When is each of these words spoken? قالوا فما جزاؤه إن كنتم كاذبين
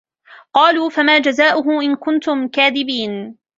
قالوا 0.53 0.89
فما 0.89 1.19
جزاؤه 1.19 1.81
إن 1.81 1.95
كنتم 1.95 2.47
كاذبين 2.47 3.37